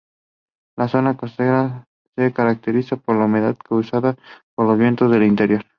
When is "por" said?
2.95-3.17, 4.55-4.65